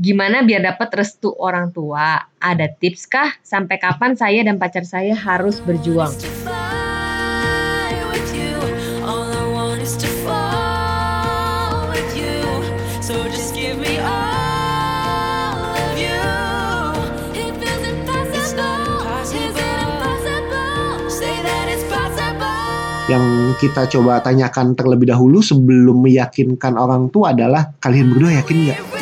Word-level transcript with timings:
Gimana 0.00 0.40
biar 0.40 0.64
dapat 0.64 0.96
restu 0.96 1.28
orang 1.36 1.76
tua? 1.76 2.24
Ada 2.40 2.72
tips 2.72 3.04
kah? 3.04 3.36
Sampai 3.44 3.76
kapan 3.76 4.16
saya 4.16 4.40
dan 4.40 4.56
pacar 4.56 4.80
saya 4.88 5.12
harus 5.12 5.60
berjuang? 5.60 6.08
Yang 23.04 23.24
kita 23.60 23.84
coba 23.92 24.24
tanyakan 24.24 24.72
terlebih 24.72 25.12
dahulu 25.12 25.44
sebelum 25.44 26.00
meyakinkan 26.00 26.80
orang 26.80 27.12
tua 27.12 27.36
adalah 27.36 27.76
kalian 27.84 28.16
berdua 28.16 28.40
yakin 28.40 28.58
nggak? 28.64 28.99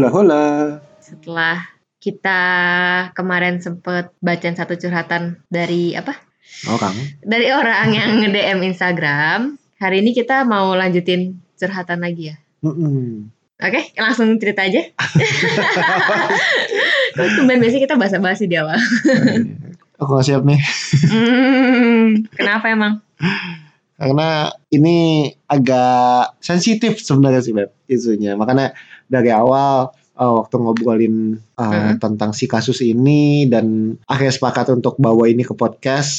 Hola 0.00 0.16
hola. 0.16 0.44
Setelah 0.96 1.60
kita 2.00 2.40
kemarin 3.12 3.60
sempet 3.60 4.16
bacain 4.24 4.56
satu 4.56 4.72
curhatan 4.72 5.44
dari 5.52 5.92
apa? 5.92 6.16
Orang. 6.72 6.96
Dari 7.20 7.52
orang 7.52 7.92
yang 7.92 8.24
nge-DM 8.24 8.64
Instagram. 8.64 9.60
Hari 9.76 10.00
ini 10.00 10.16
kita 10.16 10.48
mau 10.48 10.72
lanjutin 10.72 11.36
curhatan 11.52 12.00
lagi 12.00 12.32
ya. 12.32 12.40
Mm-mm. 12.64 13.28
Oke, 13.60 13.92
langsung 14.00 14.40
cerita 14.40 14.64
aja. 14.64 14.88
Tumben 17.36 17.60
biasanya 17.60 17.84
kita 17.84 18.00
basa-basi 18.00 18.48
di 18.48 18.56
awal. 18.56 18.80
Aku 20.00 20.16
nggak 20.16 20.24
siap 20.24 20.48
nih. 20.48 20.64
Hmm, 21.12 22.24
kenapa 22.40 22.72
emang? 22.72 23.04
Karena 24.00 24.48
ini 24.72 25.28
agak 25.44 26.40
sensitif 26.40 27.04
sebenarnya 27.04 27.44
sih 27.44 27.52
Beb 27.52 27.68
isunya. 27.84 28.32
Makanya 28.32 28.72
dari 29.10 29.34
awal 29.34 29.90
eh, 30.14 30.32
waktu 30.38 30.54
ngobrolin 30.56 31.16
eh, 31.36 31.62
Hmm. 31.66 31.98
tentang 31.98 32.30
si 32.30 32.46
kasus 32.46 32.80
ini 32.80 33.50
dan 33.50 33.98
akhirnya 34.06 34.32
sepakat 34.32 34.70
untuk 34.72 34.94
bawa 34.96 35.26
ini 35.26 35.42
ke 35.42 35.52
podcast 35.52 36.14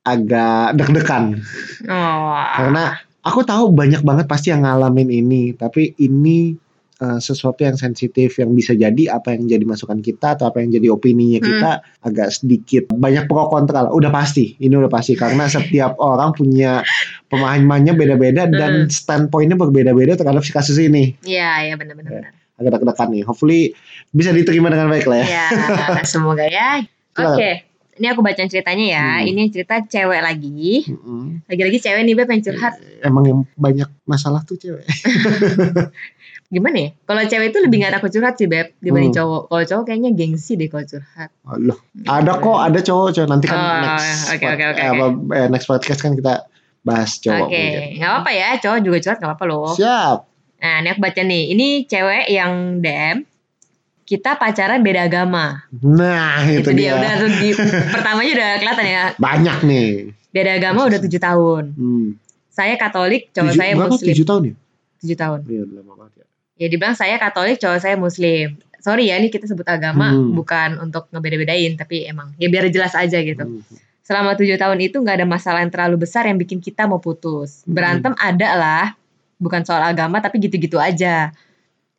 agak 0.00 0.80
deg-degan. 0.80 1.36
Oh, 1.84 2.40
Karena 2.40 2.96
aku 3.20 3.44
tahu 3.44 3.68
banyak 3.70 4.00
banget 4.00 4.24
pasti 4.24 4.48
yang 4.48 4.64
ngalamin 4.64 5.12
ini, 5.12 5.52
tapi 5.52 5.92
ini 6.00 6.56
eh, 7.00 7.18
sesuatu 7.18 7.60
yang 7.60 7.74
sensitif 7.74 8.36
yang 8.36 8.52
bisa 8.52 8.72
jadi 8.72 9.02
apa 9.10 9.32
yang 9.32 9.48
jadi 9.48 9.64
masukan 9.64 9.98
kita 9.98 10.36
atau 10.36 10.46
apa 10.46 10.60
yang 10.60 10.70
jadi 10.70 10.88
opininya 10.88 11.40
Hmm. 11.40 11.48
kita 11.48 11.70
agak 12.02 12.28
sedikit 12.30 12.82
banyak 12.92 13.24
pro 13.24 13.48
kontra 13.48 13.88
lah. 13.88 13.92
Udah 13.92 14.08
pasti, 14.08 14.54
ini 14.56 14.72
udah 14.72 14.88
pasti 14.88 15.16
karena 15.16 15.48
setiap 15.56 15.96
orang 15.96 16.32
punya 16.32 16.84
pemahamannya 17.26 17.92
beda-beda 17.94 18.44
dan 18.46 18.84
Hmm. 18.84 18.92
standpointnya 18.92 19.56
berbeda-beda 19.56 20.14
terhadap 20.14 20.40
si 20.40 20.52
kasus 20.52 20.76
ini. 20.76 21.16
Iya, 21.22 21.66
iya 21.66 21.74
benar-benar. 21.74 22.12
benar. 22.12 22.32
Agak 22.60 22.76
deg-degan 22.76 23.08
nih. 23.10 23.22
Hopefully 23.24 23.72
bisa 24.12 24.30
diterima 24.30 24.68
dengan 24.68 24.92
baik 24.92 25.08
lah 25.08 25.24
ya. 25.24 25.26
Ya, 25.26 25.46
semoga 26.04 26.44
ya. 26.44 26.84
Oke, 27.16 27.64
ini 27.96 28.06
aku 28.06 28.20
bacain 28.20 28.48
ceritanya 28.48 28.86
ya. 28.86 29.06
Hmm. 29.20 29.28
Ini 29.28 29.42
cerita 29.48 29.80
cewek 29.80 30.20
lagi. 30.20 30.84
Mm-mm. 30.84 31.44
Lagi-lagi 31.48 31.78
cewek 31.80 32.04
nih 32.04 32.14
Beb 32.14 32.28
yang 32.28 32.42
curhat. 32.42 32.74
Emang 33.00 33.24
yang 33.24 33.40
banyak 33.56 33.88
masalah 34.04 34.44
tuh 34.44 34.56
cewek. 34.56 34.84
Gimana 36.50 36.76
ya? 36.76 36.90
Kalau 37.00 37.22
cewek 37.22 37.46
itu 37.48 37.58
lebih 37.60 37.76
gak 37.80 37.94
takut 37.94 38.10
curhat 38.10 38.34
sih 38.34 38.44
Beb 38.44 38.74
dibanding 38.76 39.10
Hmm. 39.10 39.22
cowok. 39.22 39.42
Kalau 39.46 39.64
cowok 39.64 39.84
kayaknya 39.84 40.10
gengsi 40.12 40.52
deh 40.54 40.66
kalau 40.66 40.82
curhat. 40.84 41.30
Loh, 41.56 41.78
ada 42.04 42.32
kok, 42.36 42.58
ada 42.58 42.78
cowok, 42.80 43.08
cowok. 43.12 43.28
Nanti 43.28 43.46
kan 43.46 43.56
Oh, 43.56 43.78
next, 43.80 44.20
oke, 44.28 44.46
oke, 44.48 44.64
oke, 44.66 44.80
eh, 44.80 44.88
apa, 44.88 45.04
eh, 45.32 45.46
next 45.48 45.66
podcast 45.66 46.00
kan 46.00 46.12
kita 46.12 46.34
bahas 46.82 47.10
cowok. 47.16 47.46
Oke, 47.46 47.54
mungkin. 47.54 47.80
nggak 47.96 48.10
apa-apa 48.10 48.30
ya. 48.32 48.48
Cowok 48.58 48.78
juga 48.80 48.96
curhat 48.98 49.16
nggak 49.16 49.30
apa-apa 49.30 49.44
loh. 49.46 49.70
Siap. 49.72 50.18
Nah, 50.58 50.74
ini 50.76 50.88
aku 50.88 51.00
baca 51.00 51.22
nih. 51.22 51.44
Ini 51.48 51.66
cewek 51.86 52.24
yang 52.28 52.52
DM. 52.78 53.16
Kita 54.02 54.34
pacaran 54.34 54.82
beda 54.82 55.06
agama. 55.06 55.62
Nah, 55.72 56.42
itu, 56.44 56.66
Itu 56.66 56.70
dia 56.74 56.82
dia. 56.88 56.98
udah 56.98 57.12
tuh 57.16 57.30
di 57.32 57.48
pertamanya 57.94 58.32
udah 58.34 58.50
kelihatan 58.58 58.86
ya. 58.88 59.04
Banyak 59.16 59.58
nih. 59.62 59.88
Beda 60.28 60.50
agama 60.52 60.80
udah 60.84 60.98
tujuh 60.98 61.20
tahun. 61.20 61.64
Hmm. 61.72 62.08
Saya 62.50 62.74
Katolik, 62.74 63.30
cowok 63.30 63.46
Tujuh- 63.48 63.56
saya 63.56 63.72
berapa? 63.72 63.86
Muslim. 63.88 64.10
Tujuh 64.10 64.26
tahun 64.26 64.42
ya? 64.42 64.54
Tujuh 65.00 65.16
tahun. 65.16 65.38
Iya, 65.46 65.60
udah 65.62 65.74
lama 65.78 65.92
banget 65.96 66.12
ya. 66.12 66.26
Ya 66.60 66.68
dibilang 66.68 66.92
saya 66.92 67.16
Katolik, 67.16 67.56
cowok 67.56 67.80
saya 67.80 67.96
Muslim. 67.96 68.60
Sorry 68.84 69.08
ya, 69.08 69.16
ini 69.16 69.32
kita 69.32 69.48
sebut 69.48 69.64
agama 69.64 70.12
Hmm. 70.12 70.36
bukan 70.36 70.76
untuk 70.76 71.08
ngebeda-bedain, 71.08 71.72
tapi 71.80 72.04
emang 72.04 72.36
ya 72.36 72.52
biar 72.52 72.68
jelas 72.68 72.92
aja 72.92 73.16
gitu. 73.16 73.40
Hmm. 73.40 73.64
Selama 74.04 74.36
tujuh 74.36 74.60
tahun 74.60 74.76
itu 74.84 75.00
nggak 75.00 75.24
ada 75.24 75.28
masalah 75.28 75.64
yang 75.64 75.72
terlalu 75.72 76.04
besar 76.04 76.28
yang 76.28 76.36
bikin 76.36 76.60
kita 76.60 76.84
mau 76.84 77.00
putus. 77.00 77.64
Hmm. 77.64 77.72
Berantem 77.72 78.12
ada 78.20 78.48
lah, 78.60 78.86
bukan 79.40 79.64
soal 79.64 79.80
agama 79.80 80.20
tapi 80.20 80.36
gitu-gitu 80.36 80.76
aja. 80.76 81.32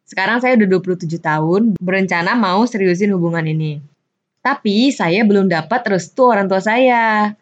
Sekarang 0.06 0.38
saya 0.44 0.54
udah 0.62 0.68
27 0.78 1.18
tahun, 1.18 1.62
berencana 1.82 2.38
mau 2.38 2.62
seriusin 2.70 3.10
hubungan 3.18 3.46
ini. 3.50 3.82
Tapi 4.46 4.94
saya 4.94 5.26
belum 5.26 5.50
dapat 5.50 5.82
restu 5.90 6.30
orang 6.30 6.46
tua 6.50 6.62
saya. 6.62 7.34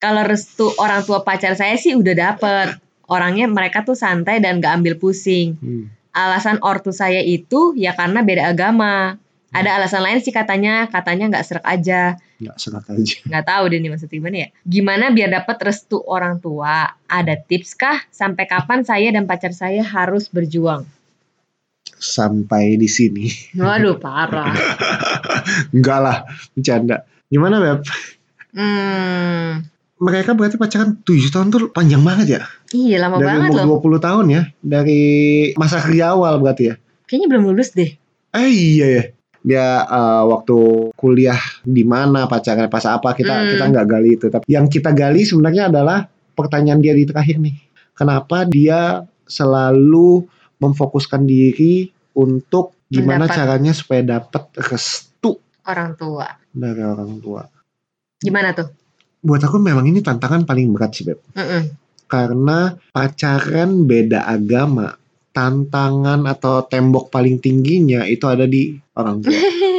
Kalau 0.00 0.24
restu 0.24 0.72
orang 0.80 1.04
tua 1.04 1.24
pacar 1.24 1.56
saya 1.56 1.76
sih 1.76 1.96
udah 1.96 2.14
dapet. 2.16 2.80
Orangnya 3.08 3.48
mereka 3.48 3.84
tuh 3.84 3.96
santai 3.96 4.40
dan 4.40 4.60
gak 4.60 4.80
ambil 4.80 4.96
pusing. 4.96 5.56
Hmm. 5.60 5.99
Alasan 6.10 6.58
ortu 6.62 6.90
saya 6.90 7.22
itu 7.22 7.74
ya 7.78 7.94
karena 7.94 8.22
beda 8.26 8.50
agama. 8.50 9.18
Ada 9.50 9.82
alasan 9.82 10.06
lain 10.06 10.22
sih 10.22 10.30
katanya, 10.30 10.86
katanya 10.86 11.26
nggak 11.26 11.42
serak 11.42 11.66
aja. 11.66 12.14
Nggak 12.38 12.56
serak 12.56 12.86
aja. 12.86 13.14
Nggak 13.28 13.44
tahu 13.50 13.64
deh 13.66 13.78
nih 13.82 13.90
maksudnya 13.90 14.14
gimana 14.14 14.36
ya. 14.38 14.48
Gimana 14.62 15.04
biar 15.10 15.28
dapat 15.34 15.56
restu 15.66 15.98
orang 16.06 16.38
tua? 16.38 16.86
Ada 17.10 17.34
tips 17.34 17.74
kah? 17.74 17.98
Sampai 18.14 18.46
kapan 18.46 18.86
saya 18.86 19.10
dan 19.10 19.26
pacar 19.26 19.50
saya 19.50 19.82
harus 19.82 20.30
berjuang? 20.30 20.86
Sampai 21.98 22.78
di 22.78 22.86
sini. 22.86 23.26
Waduh 23.58 23.98
parah. 24.04 24.54
Enggak 25.74 25.98
lah, 25.98 26.16
bercanda. 26.54 27.02
Gimana, 27.26 27.58
Beb? 27.58 27.82
Hmm, 28.54 29.66
Mereka 30.00 30.32
berarti 30.32 30.56
pacaran 30.56 30.96
7 30.98 31.28
tahun 31.28 31.46
tuh 31.48 31.60
panjang 31.70 32.00
banget 32.00 32.26
ya? 32.34 32.42
iya 32.72 32.96
lama 32.96 33.20
Dari 33.20 33.28
banget 33.28 33.50
umur 33.52 33.84
loh. 33.84 34.00
20 34.00 34.00
tahun 34.00 34.24
ya? 34.28 34.42
Dari 34.58 35.02
masa 35.54 35.76
kerja 35.78 36.16
awal 36.16 36.40
berarti 36.40 36.72
ya? 36.72 36.74
Kayaknya 37.04 37.28
belum 37.28 37.44
lulus 37.52 37.76
deh. 37.76 37.90
Eh 38.32 38.48
iya 38.48 38.86
ya. 38.88 39.02
Dia 39.40 39.66
eh, 39.84 40.22
waktu 40.24 40.56
kuliah 40.94 41.36
di 41.62 41.84
mana 41.84 42.24
pacarnya 42.24 42.66
pas 42.66 42.84
apa 42.84 43.12
kita 43.12 43.34
Hmm. 43.34 43.48
kita 43.52 43.64
nggak 43.68 43.86
gali 43.86 44.10
itu. 44.16 44.26
Tapi 44.26 44.46
yang 44.48 44.66
kita 44.66 44.90
gali 44.92 45.20
sebenarnya 45.20 45.68
adalah 45.68 46.08
pertanyaan 46.32 46.80
dia 46.80 46.96
di 46.96 47.04
terakhir 47.04 47.36
nih. 47.36 47.56
Kenapa 47.92 48.48
dia 48.48 49.04
selalu 49.28 50.24
memfokuskan 50.56 51.24
diri 51.24 51.88
untuk 52.14 52.72
gimana 52.88 53.28
Mendapat. 53.28 53.36
caranya 53.36 53.72
supaya 53.72 54.02
dapat 54.18 54.48
restu 54.64 55.36
Orang 55.62 55.92
tua. 55.94 56.26
dari 56.50 56.80
orang 56.80 57.20
tua. 57.20 57.44
Gimana 58.16 58.56
tuh? 58.56 58.72
Buat 59.20 59.46
aku 59.46 59.60
memang 59.60 59.84
ini 59.84 60.00
tantangan 60.00 60.48
paling 60.48 60.72
berat 60.72 60.96
sih 60.96 61.04
Beb. 61.04 61.20
Mm-mm. 61.36 61.62
Karena 62.10 62.74
pacaran 62.90 63.86
beda 63.86 64.26
agama, 64.26 64.90
tantangan 65.30 66.26
atau 66.26 66.66
tembok 66.66 67.12
paling 67.12 67.38
tingginya 67.38 68.02
itu 68.08 68.26
ada 68.26 68.48
di 68.48 68.74
orang 68.96 69.22
tua. 69.22 69.36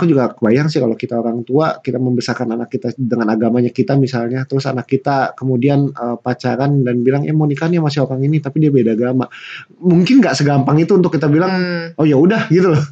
aku 0.00 0.08
juga 0.08 0.32
kebayang 0.32 0.72
sih 0.72 0.80
kalau 0.80 0.96
kita 0.96 1.20
orang 1.20 1.44
tua 1.44 1.76
kita 1.84 2.00
membesarkan 2.00 2.56
anak 2.56 2.72
kita 2.72 2.96
dengan 2.96 3.28
agamanya 3.28 3.68
kita 3.68 4.00
misalnya 4.00 4.48
terus 4.48 4.64
anak 4.64 4.88
kita 4.88 5.36
kemudian 5.36 5.92
eh, 5.92 6.16
pacaran 6.16 6.80
dan 6.80 7.04
bilang 7.04 7.28
ya 7.28 7.36
mau 7.36 7.44
nikah 7.44 7.68
nih 7.68 7.84
masih 7.84 8.08
orang 8.08 8.24
ini 8.24 8.40
tapi 8.40 8.64
dia 8.64 8.72
beda 8.72 8.96
agama 8.96 9.28
mungkin 9.76 10.24
nggak 10.24 10.40
segampang 10.40 10.80
itu 10.80 10.96
untuk 10.96 11.12
kita 11.12 11.28
bilang 11.28 11.52
Hmm, 11.52 12.00
oh 12.00 12.08
ya 12.08 12.16
udah 12.16 12.48
gitu 12.48 12.72
loh 12.72 12.84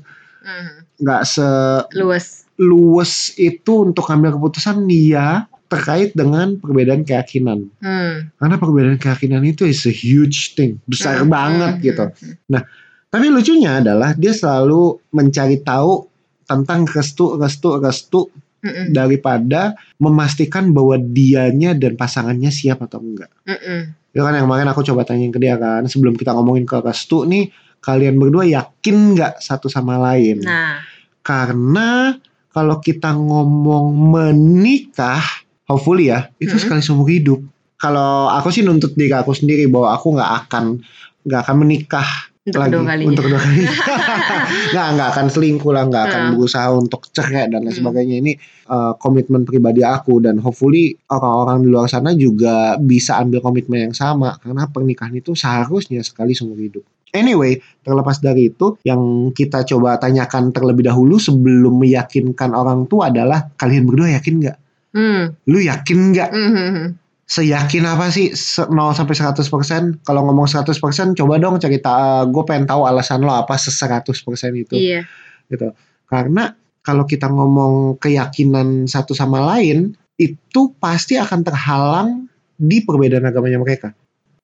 hmm. 0.44 1.00
nggak 1.00 1.22
seluas 1.24 2.44
Luwes. 2.60 3.32
itu 3.40 3.72
untuk 3.88 4.04
ambil 4.12 4.36
keputusan 4.36 4.84
dia 4.84 5.48
terkait 5.68 6.16
dengan 6.16 6.56
perbedaan 6.56 7.04
keyakinan 7.04 7.68
Hmm. 7.78 8.32
karena 8.40 8.56
perbedaan 8.56 8.96
keyakinan 8.96 9.44
itu 9.44 9.68
is 9.68 9.84
a 9.84 9.92
huge 9.92 10.56
thing 10.56 10.80
besar 10.88 11.20
Hmm, 11.20 11.30
banget 11.30 11.72
hmm, 11.76 11.84
gitu 11.84 12.04
hmm, 12.48 12.64
tapi 13.08 13.26
lucunya 13.28 13.80
adalah 13.80 14.12
dia 14.12 14.32
selalu 14.32 15.00
mencari 15.12 15.60
tahu 15.60 16.08
tentang 16.44 16.88
restu 16.88 17.36
restu 17.36 17.68
restu 17.76 18.20
Mm-mm. 18.58 18.90
daripada 18.90 19.76
memastikan 20.02 20.74
bahwa 20.74 20.98
dianya 20.98 21.78
dan 21.78 21.94
pasangannya 21.94 22.50
siap 22.50 22.82
atau 22.82 22.98
enggak. 22.98 23.30
Mm-mm. 23.46 23.94
Itu 24.10 24.24
kan 24.24 24.34
yang 24.34 24.50
kemarin 24.50 24.66
aku 24.66 24.82
coba 24.82 25.06
tanyain 25.06 25.30
ke 25.30 25.38
dia 25.38 25.54
kan 25.54 25.86
sebelum 25.86 26.18
kita 26.18 26.34
ngomongin 26.34 26.66
ke 26.66 26.82
restu 26.82 27.22
nih 27.22 27.52
kalian 27.78 28.18
berdua 28.18 28.48
yakin 28.50 29.14
nggak 29.14 29.38
satu 29.38 29.70
sama 29.70 29.94
lain. 30.00 30.42
Nah, 30.42 30.82
Karena 31.22 32.18
kalau 32.50 32.82
kita 32.82 33.14
ngomong 33.14 33.94
menikah, 33.94 35.22
hopefully 35.68 36.08
ya, 36.08 36.32
itu 36.40 36.56
Hmm. 36.56 36.62
sekali 36.64 36.80
seumur 36.80 37.06
hidup. 37.06 37.38
Kalau 37.78 38.26
aku 38.26 38.50
sih 38.50 38.66
nuntut 38.66 38.98
diri 38.98 39.14
aku 39.14 39.30
sendiri 39.30 39.70
bahwa 39.70 39.94
aku 39.94 40.16
nggak 40.16 40.30
akan 40.44 40.82
nggak 41.22 41.40
akan 41.46 41.56
menikah 41.60 42.08
untuk 42.42 42.64
lagi 42.64 42.72
kedua 42.72 42.84
kalinya. 42.88 43.08
untuk 43.12 43.22
kedua 43.28 43.40
kali. 43.44 43.62
nggak 44.72 44.86
nggak 44.96 45.08
akan 45.12 45.26
selingkuh 45.28 45.70
lah, 45.70 45.84
nggak 45.86 46.04
akan 46.08 46.20
Hmm. 46.20 46.30
berusaha 46.34 46.68
untuk 46.72 47.00
cerai 47.12 47.46
dan 47.46 47.62
lain 47.62 47.70
Hmm. 47.70 47.78
sebagainya. 47.78 48.16
Ini 48.18 48.32
uh, 48.66 48.92
komitmen 48.96 49.44
pribadi 49.44 49.84
aku 49.84 50.18
dan 50.18 50.40
hopefully 50.40 50.96
orang-orang 51.06 51.62
di 51.62 51.68
luar 51.68 51.86
sana 51.86 52.16
juga 52.16 52.74
bisa 52.80 53.20
ambil 53.20 53.38
komitmen 53.38 53.92
yang 53.92 53.94
sama 53.94 54.34
karena 54.40 54.66
pernikahan 54.66 55.14
itu 55.14 55.36
seharusnya 55.36 56.00
sekali 56.00 56.32
seumur 56.32 56.58
hidup. 56.58 56.82
Anyway, 57.08 57.56
terlepas 57.80 58.20
dari 58.20 58.52
itu, 58.52 58.76
yang 58.84 59.00
kita 59.32 59.64
coba 59.64 59.96
tanyakan 59.96 60.52
terlebih 60.52 60.84
dahulu 60.84 61.16
sebelum 61.16 61.80
meyakinkan 61.80 62.52
orang 62.52 62.84
tua 62.84 63.08
adalah 63.08 63.48
kalian 63.56 63.88
berdua 63.88 64.12
yakin 64.20 64.44
nggak? 64.44 64.56
Hmm. 64.98 65.22
Lu 65.46 65.62
yakin 65.62 65.98
nggak? 66.10 66.30
Hmm, 66.34 66.50
hmm, 66.50 66.70
hmm. 66.74 66.88
Seyakin 67.28 67.84
apa 67.84 68.08
sih 68.08 68.32
Se- 68.34 68.66
0 68.66 68.96
sampai 68.96 69.14
100%? 69.14 70.00
Kalau 70.02 70.26
ngomong 70.26 70.48
100% 70.48 71.14
coba 71.14 71.38
dong 71.38 71.60
cerita 71.62 72.24
gue 72.26 72.42
pengen 72.42 72.66
tahu 72.66 72.82
alasan 72.88 73.22
lo 73.22 73.30
apa 73.30 73.54
se 73.54 73.70
100% 73.70 74.56
itu 74.58 74.74
Iya. 74.74 75.04
gitu. 75.46 75.70
Karena 76.08 76.50
kalau 76.80 77.04
kita 77.04 77.28
ngomong 77.28 78.00
keyakinan 78.00 78.88
satu 78.88 79.12
sama 79.12 79.44
lain 79.54 79.92
itu 80.16 80.72
pasti 80.80 81.20
akan 81.20 81.40
terhalang 81.44 82.08
di 82.56 82.82
perbedaan 82.82 83.28
agamanya 83.28 83.60
mereka. 83.60 83.92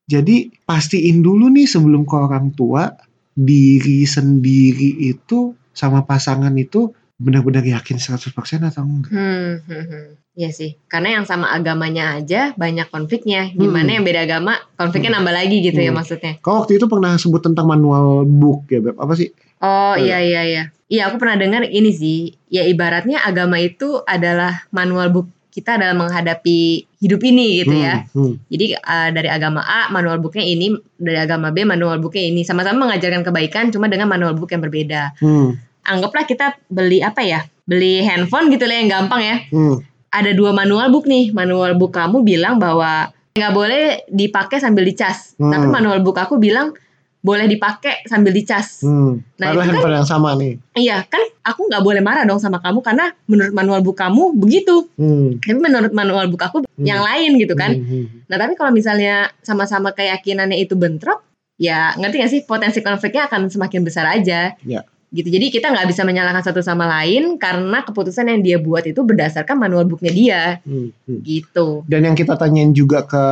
Jadi 0.05 0.53
pastiin 0.69 1.25
dulu 1.25 1.49
nih 1.49 1.65
sebelum 1.65 2.05
ke 2.05 2.15
orang 2.15 2.53
tua 2.53 2.93
diri 3.33 4.05
sendiri 4.05 5.03
itu 5.03 5.57
sama 5.73 6.05
pasangan 6.05 6.53
itu 6.55 6.93
benar-benar 7.17 7.63
yakin 7.63 7.97
100% 7.97 8.35
atau 8.65 8.83
enggak. 8.83 9.11
Hmm, 9.11 9.63
hmm, 9.63 9.85
hmm. 9.87 10.07
Iya 10.35 10.51
sih, 10.51 10.75
karena 10.91 11.15
yang 11.15 11.25
sama 11.25 11.47
agamanya 11.49 12.19
aja 12.19 12.51
banyak 12.59 12.91
konfliknya. 12.91 13.55
Gimana 13.55 13.87
Hmm. 13.87 13.97
yang 13.97 14.05
beda 14.05 14.27
agama, 14.27 14.59
konfliknya 14.75 15.15
nambah 15.15 15.31
lagi 15.31 15.63
gitu 15.63 15.79
ya 15.79 15.95
Hmm. 15.95 16.03
maksudnya. 16.03 16.43
Kau 16.43 16.59
waktu 16.59 16.75
itu 16.77 16.91
pernah 16.91 17.15
sebut 17.15 17.39
tentang 17.41 17.71
manual 17.71 18.27
book 18.27 18.67
ya, 18.67 18.83
Beb? 18.83 18.99
Apa 18.99 19.15
sih? 19.15 19.31
Oh 19.63 19.95
Iya. 19.95 20.19
iya 20.19 20.19
iya 20.21 20.43
iya. 20.43 20.63
Iya 20.85 21.03
aku 21.09 21.17
pernah 21.17 21.39
dengar 21.39 21.63
ini 21.65 21.95
sih. 21.95 22.35
Ya 22.51 22.67
ibaratnya 22.67 23.23
agama 23.23 23.57
itu 23.57 24.03
adalah 24.05 24.67
manual 24.69 25.09
book 25.09 25.27
kita 25.55 25.79
dalam 25.79 26.03
menghadapi 26.03 26.59
hidup 26.99 27.23
ini 27.23 27.63
gitu 27.63 27.79
ya. 27.79 28.03
Hmm, 28.11 28.35
hmm, 28.35 28.51
Jadi 28.51 28.67
uh, 28.75 29.09
dari 29.15 29.31
agama 29.31 29.63
A 29.63 29.87
manual 29.89 30.19
booknya 30.19 30.43
ini, 30.43 30.75
dari 30.99 31.15
agama 31.15 31.55
B 31.55 31.63
manual 31.63 32.03
booknya 32.03 32.27
ini. 32.27 32.43
Sama-sama 32.43 32.91
mengajarkan 32.91 33.23
kebaikan, 33.23 33.71
cuma 33.71 33.87
dengan 33.87 34.11
manual 34.11 34.35
book 34.35 34.51
yang 34.51 34.59
berbeda. 34.61 35.15
hmm, 35.23 35.74
Anggaplah 35.85 36.25
kita 36.25 36.47
beli 36.67 36.99
apa 36.99 37.21
ya? 37.21 37.41
Beli 37.63 38.01
handphone 38.01 38.49
gitu 38.49 38.65
lah 38.65 38.77
yang 38.77 38.89
gampang 38.91 39.21
ya. 39.21 39.37
hmm, 39.47 39.77
Ada 40.11 40.33
dua 40.33 40.51
manual 40.51 40.89
book 40.89 41.05
nih. 41.05 41.31
Manual 41.31 41.75
book 41.75 41.93
kamu 41.93 42.21
bilang 42.21 42.57
bahwa 42.57 43.09
nggak 43.33 43.53
boleh 43.53 43.85
dipakai 44.07 44.59
sambil 44.59 44.83
dicas. 44.83 45.35
Hmm. 45.35 45.49
Tapi 45.49 45.67
manual 45.67 46.01
book 46.01 46.17
aku 46.17 46.37
bilang 46.37 46.73
boleh 47.19 47.45
dipakai 47.45 48.05
sambil 48.05 48.31
dicas. 48.31 48.81
hmm. 48.81 49.41
Nah, 49.41 49.47
itu 49.49 49.57
kan- 49.57 49.69
handphone 49.71 49.97
yang 49.97 50.05
sama 50.05 50.37
nih. 50.37 50.61
Iya 50.75 51.03
kan 51.03 51.25
aku 51.43 51.67
nggak 51.67 51.81
boleh 51.81 51.99
marah 51.99 52.23
dong 52.23 52.37
sama 52.37 52.61
kamu 52.61 52.79
karena 52.79 53.17
menurut 53.25 53.51
manual 53.51 53.81
book 53.81 53.97
kamu 53.97 54.33
begitu. 54.35 54.93
Hmm, 54.95 55.41
Tapi 55.41 55.57
menurut 55.59 55.91
manual 55.91 56.29
book 56.29 56.43
aku 56.43 56.57
Hmm. 56.61 56.85
yang 56.85 57.01
lain 57.01 57.37
gitu 57.37 57.53
kan. 57.55 57.73
hmm, 57.73 57.85
hmm. 57.87 58.05
Nah 58.29 58.37
tapi 58.37 58.53
kalau 58.55 58.71
misalnya 58.71 59.33
sama-sama 59.41 59.91
keyakinannya 59.91 60.59
itu 60.59 60.77
bentrok, 60.77 61.25
ya 61.57 61.97
ngerti 61.97 62.17
gak 62.19 62.31
sih 62.31 62.41
potensi 62.45 62.81
konfliknya 62.81 63.25
akan 63.25 63.49
semakin 63.49 63.81
besar 63.83 64.05
aja. 64.07 64.53
Ya. 64.61 64.85
Gitu. 65.15 65.31
Jadi 65.31 65.47
kita 65.55 65.71
nggak 65.71 65.87
bisa 65.87 66.03
menyalahkan 66.03 66.43
satu 66.43 66.59
sama 66.59 66.91
lain 66.91 67.39
karena 67.39 67.87
keputusan 67.87 68.27
yang 68.27 68.43
dia 68.43 68.59
buat 68.59 68.83
itu 68.83 68.99
berdasarkan 68.99 69.55
manual 69.55 69.87
booknya 69.87 70.11
dia. 70.11 70.43
Hmm, 70.67 70.91
hmm. 71.07 71.23
Gitu. 71.23 71.87
Dan 71.87 72.11
yang 72.11 72.19
kita 72.19 72.35
tanyain 72.35 72.75
juga 72.75 73.07
ke 73.07 73.25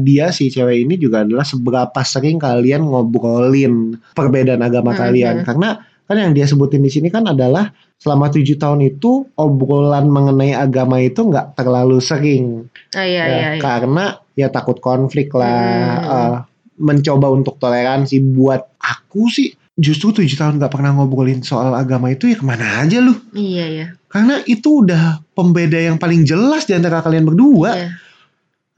dia 0.00 0.32
si 0.32 0.48
cewek 0.48 0.88
ini 0.88 0.96
juga 0.96 1.28
adalah 1.28 1.44
seberapa 1.44 2.00
sering 2.00 2.40
kalian 2.40 2.88
ngobrolin 2.88 4.00
perbedaan 4.16 4.64
agama 4.64 4.96
Mhm. 4.96 4.98
kalian 4.98 5.36
karena 5.44 5.68
kan 6.08 6.16
yang 6.16 6.32
dia 6.32 6.48
sebutin 6.48 6.80
di 6.80 6.88
sini 6.88 7.12
kan 7.12 7.28
adalah 7.28 7.68
selama 8.00 8.32
tujuh 8.32 8.56
tahun 8.56 8.80
itu 8.80 9.28
obrolan 9.36 10.08
mengenai 10.08 10.56
agama 10.56 10.96
itu 11.04 11.20
nggak 11.20 11.52
terlalu 11.52 12.00
sering 12.00 12.64
Oh 12.96 13.04
iya 13.04 13.04
ya, 13.04 13.26
iya. 13.28 13.48
iya. 13.52 13.60
karena 13.60 14.16
ya 14.32 14.48
takut 14.48 14.80
konflik 14.80 15.28
lah 15.36 15.52
Hmm. 16.00 16.08
eh, 16.08 16.36
mencoba 16.78 17.26
untuk 17.28 17.58
toleransi 17.58 18.22
buat 18.22 18.62
aku 18.78 19.26
sih 19.28 19.50
justru 19.78 20.10
tujuh 20.10 20.34
tahun 20.34 20.58
nggak 20.58 20.74
pernah 20.74 20.90
ngobrolin 20.98 21.40
soal 21.46 21.70
agama 21.72 22.10
itu 22.10 22.28
ya 22.28 22.36
ke 22.36 22.44
mana 22.44 22.82
aja 22.82 22.98
lu 22.98 23.14
Iya 23.32 23.64
iya. 23.70 23.86
karena 24.10 24.42
itu 24.44 24.82
udah 24.82 25.22
pembeda 25.38 25.78
yang 25.78 25.96
paling 25.96 26.26
jelas 26.26 26.66
di 26.66 26.74
antara 26.74 26.98
kalian 27.00 27.24
berdua 27.24 27.70
Iya. 27.78 27.90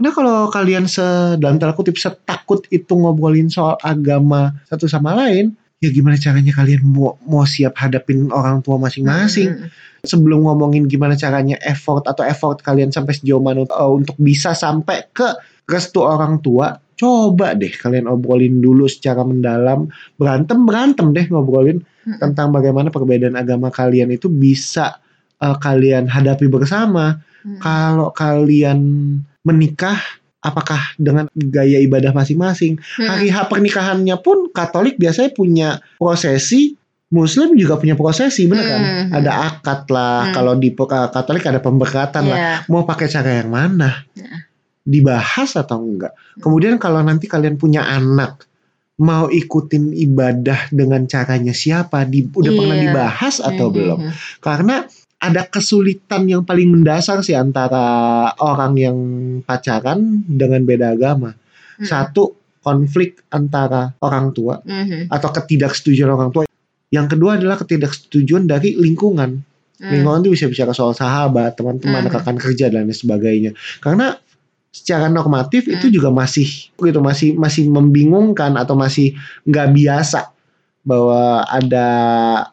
Nah 0.00 0.17
kalau 0.17 0.49
kalian 0.49 0.88
se 0.88 1.05
dalam 1.37 1.61
tanda 1.61 1.76
kutip 1.76 2.00
setakut 2.00 2.64
itu 2.73 2.88
ngobrolin 2.97 3.52
soal 3.52 3.76
agama 3.85 4.56
satu 4.73 4.88
sama 4.88 5.12
lain, 5.12 5.52
ya 5.76 5.93
gimana 5.93 6.17
caranya 6.17 6.56
kalian 6.56 6.81
mau 6.88 7.20
mau 7.29 7.44
siap 7.44 7.76
hadapin 7.76 8.32
orang 8.32 8.64
tua 8.64 8.81
masing-masing? 8.81 9.52
Mm, 9.52 9.61
mm, 9.61 9.69
mm. 9.69 10.08
Sebelum 10.08 10.49
ngomongin 10.49 10.88
gimana 10.88 11.20
caranya 11.20 11.61
effort 11.61 12.08
atau 12.08 12.25
effort 12.25 12.64
kalian 12.64 12.88
sampai 12.88 13.12
sejauh 13.12 13.44
mana 13.44 13.69
uh, 13.69 13.93
untuk 13.93 14.17
bisa 14.17 14.56
sampai 14.56 15.05
ke 15.12 15.37
restu 15.69 16.00
orang 16.00 16.41
tua, 16.41 16.81
coba 17.00 17.56
deh 17.56 17.73
kalian 17.73 18.05
obrolin 18.05 18.61
dulu 18.61 18.85
secara 18.85 19.25
mendalam, 19.25 19.88
berantem 20.20 20.69
berantem 20.69 21.17
deh 21.17 21.25
ngobrolin 21.26 21.81
Mm, 22.00 22.17
mm. 22.17 22.20
tentang 22.20 22.49
bagaimana 22.49 22.88
perbedaan 22.88 23.37
agama 23.37 23.69
kalian 23.69 24.08
itu 24.08 24.29
bisa 24.29 25.00
uh, 25.37 25.56
kalian 25.56 26.05
hadapi 26.05 26.44
bersama 26.47 27.17
Mm. 27.41 27.56
kalau 27.56 28.12
kalian 28.12 28.79
menikah 29.41 29.97
apakah 30.41 30.81
dengan 30.97 31.25
gaya 31.32 31.81
ibadah 31.81 32.12
masing-masing 32.12 32.76
Mm, 32.97 33.08
hari 33.08 33.29
H 33.29 33.49
pernikahannya 33.49 34.17
pun 34.20 34.52
Katolik 34.52 34.97
biasanya 34.97 35.32
punya 35.32 35.69
prosesi 35.97 36.76
Muslim 37.11 37.58
juga 37.58 37.75
punya 37.75 37.99
prosesi 37.99 38.47
bener 38.47 38.64
kan 38.64 38.81
Hmm. 38.81 39.06
ada 39.11 39.32
akad 39.50 39.91
lah 39.91 40.31
Hmm. 40.31 40.35
kalau 40.37 40.52
di 40.55 40.70
Katolik 41.11 41.43
ada 41.43 41.58
pemberkatan 41.58 42.23
lah 42.25 42.38
Iya. 42.38 42.55
mau 42.70 42.87
pakai 42.87 43.11
cara 43.11 43.41
yang 43.41 43.50
mana 43.50 44.06
Ya. 44.14 44.47
Dibahas 44.84 45.56
atau 45.56 45.80
enggak 45.82 46.12
Hmm. 46.12 46.42
kemudian 46.46 46.74
kalau 46.80 47.00
nanti 47.04 47.28
kalian 47.28 47.56
punya 47.56 47.84
anak 47.84 48.46
mau 49.00 49.32
ikutin 49.32 49.96
ibadah 49.96 50.68
dengan 50.68 51.08
caranya 51.08 51.56
siapa 51.56 52.04
di, 52.04 52.28
udah 52.28 52.52
pernah 52.52 52.76
Iya. 52.76 52.84
dibahas 52.92 53.40
atau 53.40 53.72
Mm, 53.72 53.74
belum 53.74 53.98
mm, 53.98 54.06
mm. 54.08 54.14
karena 54.44 54.76
ada 55.20 55.42
kesulitan 55.49 56.28
yang 56.28 56.44
paling 56.44 56.68
mendasar 56.68 57.20
sih 57.20 57.37
antara 57.37 57.80
orang 58.40 58.72
yang 58.76 58.96
pacaran 59.44 60.25
dengan 60.25 60.64
beda 60.64 60.96
agama. 60.96 61.37
Mm, 61.76 61.84
Satu, 61.84 62.37
konflik 62.60 63.25
antara 63.28 63.92
orang 64.00 64.32
tua 64.32 64.60
mm, 64.64 64.72
mm. 64.72 65.04
atau 65.08 65.28
ketidaksetujuan 65.28 66.08
orang 66.08 66.28
tua. 66.32 66.44
Yang 66.88 67.06
kedua 67.16 67.37
adalah 67.37 67.56
ketidaksetujuan 67.60 68.49
dari 68.49 68.76
lingkungan. 68.76 69.44
Mm. 69.80 69.90
Lingkungan 69.92 70.20
itu 70.25 70.30
bisa 70.37 70.44
bicara 70.49 70.72
soal 70.72 70.92
sahabat, 70.92 71.56
teman-teman, 71.56 72.04
Hmm. 72.04 72.12
rekan 72.12 72.37
kerja 72.37 72.68
dan 72.68 72.84
lain 72.84 72.92
sebagainya. 72.92 73.56
Karena 73.80 74.12
secara 74.70 75.10
normatif 75.10 75.66
itu 75.66 75.90
Hmm. 75.90 75.94
juga 75.94 76.08
masih 76.14 76.46
gitu 76.72 77.02
masih 77.02 77.34
masih 77.34 77.66
membingungkan 77.66 78.54
atau 78.54 78.78
masih 78.78 79.18
nggak 79.42 79.68
biasa 79.74 80.30
bahwa 80.80 81.44
ada 81.44 81.86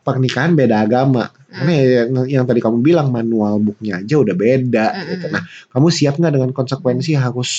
pernikahan 0.03 0.51
beda 0.51 0.83
agama. 0.83 1.31
Karena 1.47 1.71
ya 1.73 1.83
yang, 2.03 2.09
yang 2.27 2.43
tadi 2.45 2.59
kamu 2.59 2.83
bilang 2.83 3.07
manual 3.09 3.57
booknya 3.63 4.03
aja 4.03 4.19
udah 4.19 4.35
beda 4.35 4.85
Mm, 4.93 5.05
gitu. 5.09 5.25
mm, 5.25 5.33
Nah, 5.33 5.43
kamu 5.71 5.87
siap 5.89 6.13
nggak 6.19 6.33
dengan 6.35 6.51
konsekuensi 6.51 7.15
harus 7.15 7.51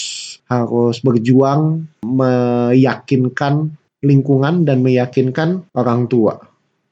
harus 0.45 1.01
berjuang 1.01 1.89
meyakinkan 2.05 3.73
lingkungan 4.05 4.63
dan 4.63 4.85
meyakinkan 4.85 5.67
orang 5.75 6.07
tua. 6.07 6.39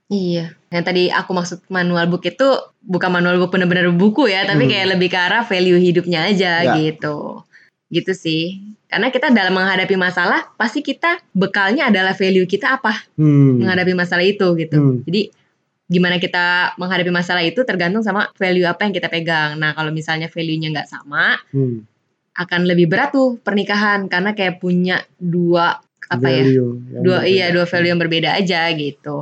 Iya. 0.07 0.55
Yang 0.71 0.85
tadi 0.87 1.03
aku 1.11 1.31
maksud 1.35 1.59
manual 1.71 2.07
book 2.07 2.23
itu 2.27 2.47
bukan 2.83 3.11
manual 3.11 3.39
book 3.39 3.55
bener-bener 3.55 3.91
buku 3.91 4.27
ya, 4.27 4.43
tapi 4.47 4.67
Hmm. 4.67 4.71
kayak 4.73 4.87
lebih 4.99 5.09
ke 5.11 5.19
arah 5.19 5.43
value 5.43 5.79
hidupnya 5.79 6.27
aja 6.27 6.63
Ya. 6.63 6.75
gitu. 6.75 7.46
Gitu 7.87 8.13
sih. 8.13 8.43
Karena 8.87 9.11
kita 9.11 9.31
dalam 9.31 9.55
menghadapi 9.55 9.95
masalah, 9.95 10.51
pasti 10.55 10.83
kita 10.83 11.19
bekalnya 11.35 11.91
adalah 11.91 12.15
value 12.15 12.47
kita 12.47 12.79
apa 12.79 12.95
Hmm. 13.19 13.63
menghadapi 13.63 13.93
masalah 13.95 14.23
itu 14.27 14.47
gitu. 14.59 14.79
Hmm. 14.79 14.99
Jadi 15.07 15.31
gimana 15.87 16.19
kita 16.19 16.75
menghadapi 16.79 17.11
masalah 17.15 17.43
itu 17.47 17.63
tergantung 17.63 18.03
sama 18.03 18.27
value 18.35 18.67
apa 18.67 18.87
yang 18.87 18.95
kita 18.95 19.07
pegang. 19.07 19.55
Nah 19.59 19.71
kalau 19.75 19.95
misalnya 19.95 20.27
value-nya 20.27 20.71
nggak 20.75 20.91
sama, 20.91 21.39
Hmm. 21.55 21.87
akan 22.37 22.61
lebih 22.69 22.91
berat 22.91 23.15
tuh 23.15 23.39
pernikahan 23.41 24.11
karena 24.11 24.35
kayak 24.37 24.61
punya 24.61 25.01
dua 25.17 25.79
apa 26.07 26.27
ya? 26.31 26.43
Value 26.47 26.71
yang 26.93 27.03
dua 27.03 27.19
berbeda. 27.19 27.33
iya 27.33 27.47
dua 27.51 27.65
value 27.67 27.91
yang 27.91 28.01
berbeda 28.03 28.31
aja 28.39 28.61
gitu 28.77 29.17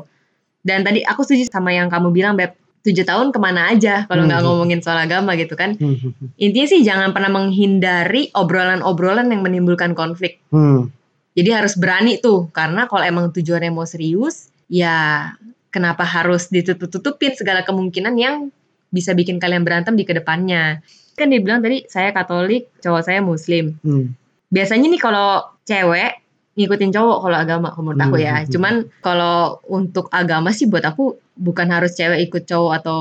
dan 0.64 0.80
tadi 0.84 1.00
aku 1.00 1.20
setuju 1.22 1.46
sama 1.48 1.72
yang 1.72 1.88
kamu 1.88 2.08
bilang 2.10 2.34
beb 2.34 2.52
tujuh 2.84 3.04
tahun 3.08 3.32
ke 3.32 3.38
mana 3.40 3.72
aja 3.72 4.04
kalau 4.04 4.28
nggak 4.28 4.40
Hmm. 4.44 4.48
ngomongin 4.52 4.80
soal 4.84 5.00
agama 5.00 5.32
gitu 5.40 5.56
kan 5.56 5.74
Hmm, 5.80 6.12
intinya 6.36 6.68
sih 6.68 6.84
jangan 6.84 7.16
pernah 7.16 7.32
menghindari 7.32 8.28
obrolan-obrolan 8.36 9.32
yang 9.32 9.40
menimbulkan 9.40 9.96
konflik 9.96 10.44
hmm. 10.52 10.92
Jadi 11.34 11.50
harus 11.50 11.74
berani 11.74 12.22
tuh, 12.22 12.46
karena 12.54 12.86
kalau 12.86 13.02
emang 13.02 13.34
tujuannya 13.34 13.74
mau 13.74 13.82
serius, 13.82 14.54
ya 14.70 15.34
kenapa 15.74 16.06
harus 16.06 16.46
ditutup-tutupin 16.46 17.34
segala 17.34 17.66
kemungkinan 17.66 18.14
yang 18.14 18.54
bisa 18.94 19.18
bikin 19.18 19.42
kalian 19.42 19.66
berantem 19.66 19.98
di 19.98 20.06
ke 20.06 20.14
depannya. 20.14 20.78
Kan 21.18 21.34
dia 21.34 21.42
bilang 21.42 21.58
tadi, 21.58 21.82
saya 21.90 22.14
Katolik, 22.14 22.70
cowok 22.78 23.02
saya 23.02 23.18
Muslim. 23.18 23.74
Hmm. 23.82 24.14
Biasanya 24.46 24.86
nih 24.86 25.02
kalau 25.02 25.42
cewek 25.66 26.22
ngikutin 26.54 26.90
cowok 26.94 27.18
kalau 27.22 27.36
agama 27.36 27.68
menurut 27.74 27.98
aku 27.98 28.16
ya. 28.18 28.42
Hmm. 28.42 28.50
Cuman 28.50 28.74
kalau 29.02 29.58
untuk 29.66 30.06
agama 30.10 30.54
sih 30.54 30.66
buat 30.66 30.86
aku 30.86 31.14
bukan 31.34 31.66
harus 31.70 31.94
cewek 31.94 32.30
ikut 32.30 32.46
cowok 32.46 32.72
atau 32.78 32.98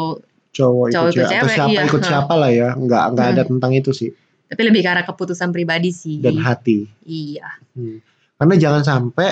Cowok, 0.54 0.94
Cowok 0.94 1.10
ikut 1.10 1.18
ikut 1.18 1.30
cewek, 1.34 1.42
atau 1.42 1.50
siapa 1.58 1.72
iya. 1.74 1.82
ikut 1.90 2.02
Hmm. 2.02 2.10
siapa 2.14 2.34
lah 2.38 2.52
ya. 2.54 2.70
Nggak, 2.78 3.04
nggak 3.14 3.28
ada 3.34 3.42
Hmm. 3.42 3.50
tentang 3.58 3.72
itu 3.74 3.92
sih. 3.94 4.12
tapi 4.44 4.70
lebih 4.70 4.86
ke 4.86 4.90
arah 4.94 5.02
keputusan 5.02 5.50
pribadi 5.50 5.90
sih. 5.90 6.22
Dan 6.22 6.38
hati. 6.38 6.86
Iya. 7.10 7.58
Hmm. 7.74 8.06
Karena 8.38 8.54
jangan 8.54 8.84
sampai 8.86 9.30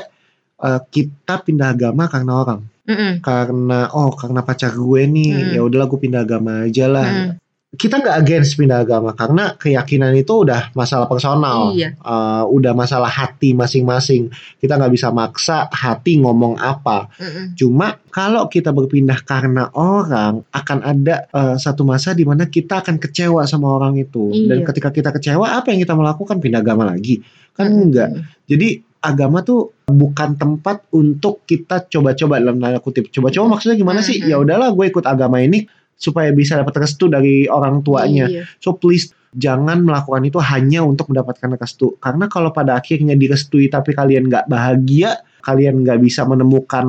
eh, 0.61 0.81
kita 0.89 1.41
pindah 1.41 1.73
agama 1.73 2.05
karena 2.05 2.33
orang. 2.41 2.61
Mm-mm. 2.85 3.21
Karena, 3.21 3.89
oh 3.93 4.09
karena 4.13 4.41
pacar 4.41 4.73
gue 4.73 5.01
nih, 5.05 5.33
Hmm. 5.33 5.53
ya 5.57 5.61
udahlah 5.61 5.85
gue 5.85 5.99
pindah 6.01 6.21
agama 6.21 6.65
aja 6.65 6.85
lah. 6.89 7.05
Mm. 7.05 7.29
Kita 7.71 8.03
nggak 8.03 8.17
against 8.19 8.59
pindah 8.59 8.83
agama 8.83 9.15
karena 9.15 9.55
keyakinan 9.55 10.11
itu 10.19 10.43
udah 10.43 10.75
masalah 10.75 11.07
personal. 11.07 11.71
Iya. 11.71 11.95
Eh, 11.95 12.43
udah 12.51 12.75
masalah 12.75 13.07
hati 13.07 13.55
masing-masing. 13.55 14.27
Kita 14.59 14.75
nggak 14.75 14.91
bisa 14.91 15.07
maksa 15.15 15.71
hati 15.71 16.19
ngomong 16.19 16.59
apa. 16.59 17.07
Mm-mm. 17.15 17.55
Cuma 17.55 17.95
kalau 18.11 18.51
kita 18.51 18.75
berpindah 18.75 19.23
karena 19.23 19.71
orang, 19.71 20.43
akan 20.51 20.79
ada 20.83 21.31
eh, 21.31 21.55
satu 21.55 21.87
masa 21.87 22.11
di 22.11 22.27
mana 22.27 22.51
kita 22.51 22.83
akan 22.83 22.99
kecewa 22.99 23.47
sama 23.47 23.71
orang 23.71 23.95
itu. 24.03 24.35
Dan 24.51 24.61
Iya. 24.61 24.67
ketika 24.67 24.91
kita 24.91 25.09
kecewa, 25.15 25.55
apa 25.55 25.71
yang 25.71 25.79
kita 25.79 25.95
melakukan? 25.95 26.43
Pindah 26.43 26.59
agama 26.59 26.91
lagi? 26.91 27.23
Kan 27.55 27.71
Mm-mm. 27.71 27.83
enggak. 27.87 28.09
Jadi 28.51 28.83
agama 28.99 29.47
tuh 29.47 29.79
bukan 29.87 30.35
tempat 30.35 30.91
untuk 30.91 31.47
kita 31.47 31.87
coba-coba 31.87 32.37
dalam 32.37 32.59
tanda 32.59 32.83
kutip. 32.83 33.07
Coba-coba 33.09 33.57
maksudnya 33.57 33.79
gimana 33.79 34.03
sih? 34.03 34.21
Mhm. 34.21 34.27
Ya 34.27 34.37
udahlah, 34.37 34.75
gue 34.75 34.85
ikut 34.91 35.07
agama 35.07 35.39
ini 35.39 35.65
supaya 36.01 36.34
bisa 36.34 36.58
dapat 36.58 36.81
restu 36.81 37.05
dari 37.05 37.46
orang 37.46 37.86
tuanya. 37.86 38.25
Iya. 38.25 38.50
So 38.58 38.74
please 38.74 39.13
jangan 39.38 39.88
melakukan 39.88 40.27
itu 40.27 40.39
hanya 40.41 40.84
untuk 40.84 41.13
mendapatkan 41.13 41.55
restu. 41.55 41.96
Karena 42.01 42.27
kalau 42.27 42.51
pada 42.51 42.75
akhirnya 42.81 43.15
direstui 43.15 43.70
tapi 43.72 43.96
kalian 43.96 44.27
nggak 44.27 44.50
bahagia, 44.50 45.22
kalian 45.46 45.86
nggak 45.86 46.01
bisa 46.03 46.27
menemukan 46.27 46.88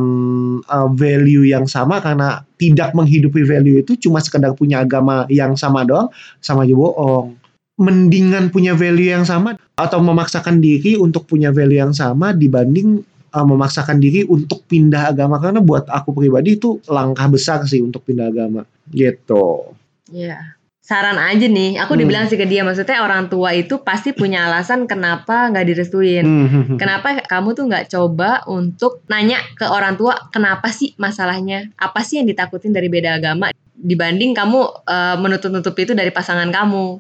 uh, 0.67 0.89
value 0.93 1.47
yang 1.47 1.69
sama 1.69 2.03
karena 2.03 2.43
tidak 2.59 2.93
menghidupi 2.97 3.47
value 3.47 3.81
itu 3.81 3.95
cuma 4.09 4.19
sekedar 4.19 4.57
punya 4.59 4.83
agama 4.83 5.29
yang 5.31 5.55
sama 5.55 5.87
doang, 5.87 6.11
sama 6.43 6.67
aja 6.67 6.75
bohong. 6.75 7.39
Mendingan 7.81 8.53
punya 8.53 8.77
value 8.77 9.11
yang 9.11 9.25
sama 9.25 9.57
atau 9.81 9.99
memaksakan 10.05 10.61
diri 10.61 10.95
untuk 11.01 11.25
punya 11.25 11.51
value 11.51 11.81
yang 11.81 11.97
sama 11.97 12.37
dibanding 12.37 13.01
uh, 13.33 13.47
memaksakan 13.49 13.99
diri 13.99 14.23
untuk 14.29 14.63
pindah 14.69 15.11
agama 15.13 15.41
karena 15.41 15.65
buat 15.65 15.89
aku 15.89 16.13
pribadi 16.13 16.61
itu 16.61 16.79
langkah 16.87 17.27
besar 17.33 17.65
sih 17.65 17.81
untuk 17.81 18.05
pindah 18.05 18.29
agama 18.29 18.63
gitu. 18.93 19.73
Iya. 20.13 20.61
Saran 20.83 21.15
aja 21.15 21.47
nih, 21.47 21.79
aku 21.79 21.95
Hmm. 21.95 22.01
dibilang 22.05 22.27
sih 22.27 22.35
ke 22.35 22.43
dia, 22.43 22.67
maksudnya 22.67 23.07
orang 23.07 23.31
tua 23.31 23.55
itu 23.55 23.79
pasti 23.87 24.11
punya 24.11 24.51
alasan 24.51 24.91
kenapa 24.91 25.47
nggak 25.49 25.67
direstuin. 25.71 26.27
Hmm. 26.27 26.75
Kenapa 26.75 27.23
kamu 27.23 27.55
tuh 27.55 27.65
nggak 27.71 27.87
coba 27.87 28.43
untuk 28.51 28.99
nanya 29.07 29.39
ke 29.55 29.63
orang 29.63 29.95
tua 29.95 30.19
kenapa 30.35 30.75
sih 30.75 30.93
masalahnya? 30.99 31.71
Apa 31.79 32.03
sih 32.03 32.19
yang 32.19 32.27
ditakutin 32.27 32.75
dari 32.75 32.91
beda 32.91 33.15
agama 33.15 33.55
dibanding 33.79 34.35
kamu 34.35 34.59
eh, 34.91 35.17
menutup-nutup 35.23 35.73
itu 35.79 35.95
dari 35.95 36.11
pasangan 36.11 36.51
kamu? 36.51 36.99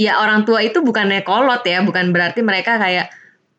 Ya 0.00 0.24
orang 0.24 0.48
tua 0.48 0.64
itu 0.64 0.80
bukannya 0.80 1.20
kolot 1.28 1.60
ya, 1.68 1.84
bukan 1.84 2.08
berarti 2.08 2.40
mereka 2.40 2.80
kayak 2.80 3.12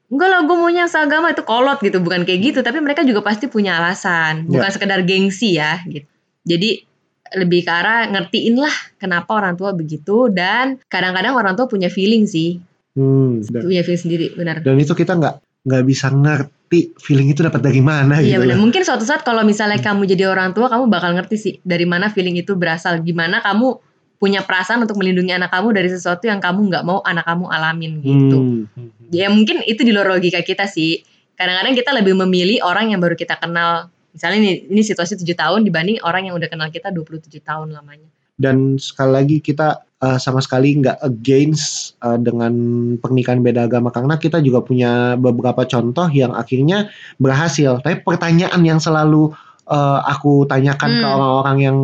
enggak 0.09 0.27
lah 0.27 0.39
gue 0.41 0.55
maunya 0.57 0.85
seagama 0.85 1.29
itu 1.29 1.41
kolot 1.41 1.77
gitu, 1.79 2.01
bukan 2.01 2.25
kayak 2.25 2.39
gitu. 2.41 2.59
Tapi 2.59 2.81
mereka 2.81 3.05
juga 3.05 3.21
pasti 3.21 3.45
punya 3.45 3.77
alasan, 3.77 4.45
bukan 4.45 4.69
sekedar 4.69 5.05
gengsi 5.05 5.55
ya 5.55 5.79
gitu. 5.85 6.05
Jadi 6.43 6.81
lebih 7.29 7.61
ke 7.61 7.69
arah 7.69 8.09
ngertiin 8.09 8.57
lah 8.57 8.73
kenapa 8.97 9.37
orang 9.37 9.53
tua 9.53 9.69
begitu 9.69 10.33
dan 10.33 10.81
kadang-kadang 10.89 11.37
orang 11.37 11.53
tua 11.53 11.69
punya 11.69 11.85
feeling 11.87 12.25
sih, 12.25 12.57
Hmm, 12.97 13.45
dan, 13.45 13.61
punya 13.61 13.85
feeling 13.85 14.01
sendiri, 14.01 14.25
benar. 14.33 14.65
dan 14.65 14.75
itu 14.75 14.97
kita 14.97 15.13
nggak 15.13 15.35
nggak 15.61 15.83
bisa 15.85 16.09
ngerti 16.09 16.97
feeling 16.97 17.29
itu 17.29 17.45
dapat 17.45 17.61
dari 17.61 17.85
mana 17.85 18.17
Iya 18.17 18.41
gitu. 18.41 18.49
benar. 18.49 18.55
loh. 18.57 18.65
Mungkin 18.65 18.81
suatu 18.81 19.05
saat 19.05 19.21
kalau 19.21 19.45
misalnya 19.45 19.77
kamu 19.77 20.09
jadi 20.09 20.25
orang 20.25 20.57
tua, 20.57 20.73
kamu 20.73 20.89
bakal 20.89 21.13
ngerti 21.13 21.35
sih 21.37 21.53
dari 21.61 21.85
mana 21.85 22.09
feeling 22.09 22.33
itu 22.33 22.57
berasal. 22.57 22.97
Gimana 23.05 23.45
kamu 23.45 23.77
punya 24.17 24.41
perasaan 24.41 24.83
untuk 24.83 24.97
melindungi 24.97 25.31
anak 25.31 25.53
kamu 25.53 25.69
dari 25.71 25.87
sesuatu 25.87 26.25
yang 26.25 26.41
kamu 26.41 26.65
nggak 26.65 26.83
mau 26.83 26.99
anak 27.05 27.23
kamu 27.29 27.45
alamin 27.45 27.91
gitu. 28.01 28.37
Hmm. 28.41 28.89
Ya 29.09 29.27
mungkin 29.29 29.65
itu 29.65 29.81
di 29.81 29.91
luar 29.93 30.09
logika 30.09 30.41
kita 30.41 30.69
sih. 30.69 31.01
Kadang-kadang 31.33 31.73
kita 31.73 31.91
lebih 31.95 32.13
memilih 32.19 32.61
orang 32.65 32.91
yang 32.91 32.99
baru 32.99 33.15
kita 33.15 33.39
kenal. 33.39 33.89
Misalnya 34.11 34.37
ini, 34.41 34.51
ini 34.67 34.81
situasi 34.81 35.15
7 35.15 35.25
tahun 35.37 35.61
dibanding 35.63 36.01
orang 36.03 36.27
yang 36.27 36.35
udah 36.35 36.49
kenal 36.49 36.67
kita 36.73 36.89
27 36.91 37.29
tahun 37.39 37.71
lamanya. 37.71 38.09
Dan 38.39 38.79
sekali 38.79 39.11
lagi 39.11 39.37
kita 39.43 39.83
uh, 39.99 40.17
sama 40.19 40.39
sekali 40.39 40.79
nggak 40.79 41.03
against 41.03 41.99
uh, 41.99 42.15
dengan 42.15 42.53
pernikahan 42.99 43.43
beda 43.43 43.67
agama 43.67 43.91
karena 43.91 44.15
kita 44.15 44.39
juga 44.39 44.63
punya 44.63 45.19
beberapa 45.19 45.67
contoh 45.67 46.07
yang 46.11 46.31
akhirnya 46.31 46.87
berhasil. 47.19 47.83
Tapi 47.83 48.01
pertanyaan 48.03 48.63
yang 48.63 48.79
selalu 48.79 49.35
uh, 49.67 49.99
aku 50.07 50.47
tanyakan 50.49 50.91
ke 50.99 51.05
Hmm. 51.05 51.15
orang-orang 51.19 51.57
yang 51.59 51.77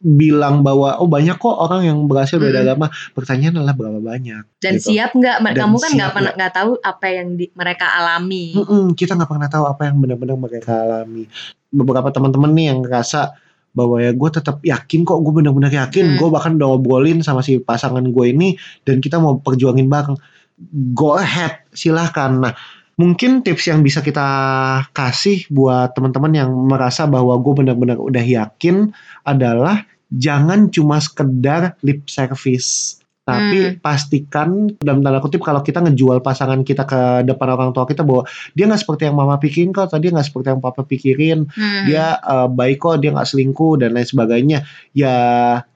bilang 0.00 0.64
bahwa 0.64 0.96
oh 0.96 1.04
banyak 1.04 1.36
kok 1.36 1.52
orang 1.52 1.84
yang 1.84 1.98
berhasil 2.08 2.40
beda 2.40 2.60
Hmm. 2.60 2.66
agama. 2.66 2.86
Pertanyaan 3.12 3.60
adalah 3.60 3.76
berapa 3.76 4.00
banyak? 4.00 4.42
Dan 4.58 4.80
gitu. 4.80 4.90
siap 4.90 5.12
nggak? 5.12 5.44
Kamu 5.44 5.76
kan 5.76 5.90
nggak 5.92 6.10
pernah 6.10 6.32
nggak 6.34 6.52
tahu 6.52 6.70
apa 6.80 7.06
yang 7.06 7.28
di- 7.36 7.52
mereka 7.52 7.86
alami. 7.92 8.56
Mm-mm, 8.56 8.96
kita 8.96 9.12
nggak 9.12 9.28
pernah 9.28 9.48
tahu 9.48 9.64
apa 9.68 9.82
yang 9.84 9.96
benar-benar 10.00 10.36
mereka 10.36 10.72
alami. 10.80 11.28
Beberapa 11.68 12.08
teman-teman 12.08 12.50
nih 12.50 12.66
yang 12.72 12.80
ngerasa 12.80 13.36
bahwa 13.70 14.02
ya 14.02 14.10
gue 14.10 14.30
tetap 14.32 14.56
yakin 14.60 15.06
kok 15.06 15.20
gue 15.20 15.32
benar-benar 15.32 15.70
yakin 15.70 16.04
Hmm. 16.04 16.18
gue 16.18 16.28
bahkan 16.28 16.58
udah 16.58 16.74
ngobrolin 16.74 17.22
sama 17.22 17.38
si 17.38 17.60
pasangan 17.60 18.02
gue 18.02 18.26
ini 18.26 18.58
dan 18.82 18.98
kita 18.98 19.22
mau 19.22 19.38
perjuangin 19.38 19.86
bareng 19.86 20.18
go 20.90 21.14
ahead 21.14 21.62
silahkan 21.70 22.34
nah 22.34 22.54
mungkin 23.00 23.40
tips 23.40 23.72
yang 23.72 23.80
bisa 23.80 24.04
kita 24.04 24.28
kasih 24.92 25.48
buat 25.48 25.96
teman-teman 25.96 26.36
yang 26.36 26.52
merasa 26.52 27.08
bahwa 27.08 27.32
gue 27.40 27.64
benar-benar 27.64 27.96
udah 27.96 28.20
yakin 28.20 28.92
adalah 29.24 29.88
jangan 30.12 30.68
cuma 30.68 31.00
sekedar 31.00 31.80
lip 31.80 32.04
service 32.04 32.99
tapi 33.20 33.58
pastikan 33.78 34.72
dalam 34.80 35.04
tanda 35.04 35.20
kutip 35.20 35.44
kalau 35.44 35.60
kita 35.60 35.84
ngejual 35.84 36.24
pasangan 36.24 36.64
kita 36.64 36.88
ke 36.88 37.00
depan 37.28 37.48
orang 37.52 37.70
tua 37.70 37.84
kita 37.84 38.00
bahwa 38.00 38.24
dia 38.56 38.64
nggak 38.64 38.80
seperti 38.80 39.02
yang 39.06 39.16
mama 39.16 39.36
pikirin 39.36 39.70
kok 39.76 39.92
tadi 39.92 40.08
nggak 40.08 40.26
seperti 40.26 40.48
yang 40.56 40.62
papa 40.64 40.82
pikirin. 40.82 41.46
Hmm. 41.52 41.84
dia 41.84 42.16
eh, 42.16 42.48
baik 42.48 42.80
kok 42.80 42.96
dia 43.04 43.12
nggak 43.12 43.28
selingkuh 43.28 43.84
dan 43.84 43.92
lain 43.92 44.08
sebagainya. 44.08 44.58
Ya 44.96 45.16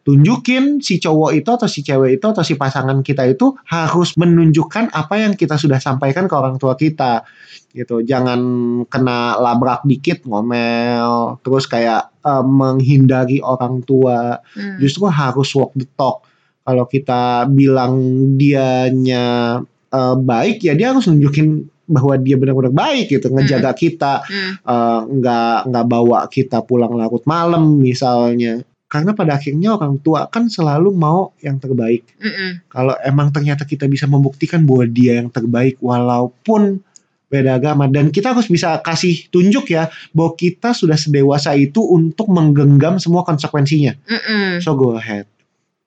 tunjukin 0.04 0.80
si 0.80 1.00
cowok 1.00 1.30
itu 1.36 1.48
atau 1.48 1.68
si 1.68 1.80
cewek 1.84 2.20
itu 2.20 2.26
atau 2.28 2.44
si 2.44 2.56
pasangan 2.56 3.00
kita 3.00 3.24
itu 3.28 3.56
harus 3.68 4.16
menunjukkan 4.16 4.92
apa 4.92 5.14
yang 5.16 5.32
kita 5.36 5.60
sudah 5.60 5.78
sampaikan 5.78 6.24
ke 6.24 6.34
orang 6.34 6.56
tua 6.56 6.74
kita. 6.80 7.28
Gitu 7.76 8.02
jangan 8.08 8.40
kena 8.88 9.36
labrak 9.36 9.84
dikit 9.84 10.24
ngomel 10.24 11.38
terus 11.44 11.68
kayak 11.68 12.08
eh, 12.24 12.44
menghindari 12.44 13.44
orang 13.44 13.84
tua. 13.84 14.40
Hmm. 14.56 14.80
justru 14.80 15.06
harus 15.12 15.52
walk 15.52 15.76
the 15.76 15.84
talk 15.94 16.24
kalau 16.64 16.88
kita 16.88 17.44
bilang 17.47 17.94
dianya 18.40 19.61
eh, 19.92 20.16
baik 20.16 20.64
ya 20.64 20.73
dia 20.75 20.90
harus 20.90 21.06
nunjukin 21.06 21.68
bahwa 21.85 22.16
dia 22.16 22.40
benar-benar 22.40 22.73
baik 22.73 23.12
gitu 23.12 23.28
ngejaga 23.28 23.76
kita 23.76 24.14
Hmm. 24.25 24.52
eh, 24.56 25.00
nggak 25.21 25.68
nggak 25.68 25.87
bawa 25.87 26.25
kita 26.33 26.64
pulang 26.64 26.97
larut 26.97 27.23
malam 27.28 27.76
misalnya 27.78 28.64
karena 28.88 29.11
pada 29.11 29.35
akhirnya 29.35 29.75
orang 29.75 29.99
tua 29.99 30.30
kan 30.30 30.47
selalu 30.47 30.94
mau 30.94 31.35
yang 31.42 31.59
terbaik 31.59 32.06
Mm-mm. 32.14 32.62
kalau 32.71 32.94
emang 33.02 33.35
ternyata 33.35 33.66
kita 33.66 33.90
bisa 33.90 34.06
membuktikan 34.06 34.62
bahwa 34.62 34.87
dia 34.87 35.18
yang 35.18 35.35
terbaik 35.35 35.83
walaupun 35.83 36.78
beda 37.26 37.59
agama 37.59 37.90
dan 37.90 38.14
kita 38.14 38.30
harus 38.30 38.47
bisa 38.47 38.78
kasih 38.78 39.26
tunjuk 39.35 39.66
ya 39.75 39.90
bahwa 40.14 40.38
kita 40.38 40.71
sudah 40.71 40.94
sedewasa 40.94 41.59
itu 41.59 41.83
untuk 41.83 42.30
menggenggam 42.30 43.02
semua 43.02 43.26
konsekuensinya 43.26 43.99
Mm-mm. 44.06 44.62
so 44.62 44.78
go 44.78 44.94
ahead 44.94 45.26